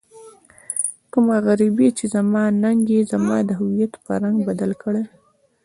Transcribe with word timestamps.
کومه 1.11 1.35
غريبي 1.47 1.87
چې 1.97 2.05
زما 2.15 2.43
ننګ 2.63 2.81
يې 2.95 3.01
زما 3.11 3.37
د 3.45 3.49
هويت 3.59 3.93
په 4.03 4.11
رنګ 4.23 4.37
بدل 4.49 4.71
کړی. 4.83 5.03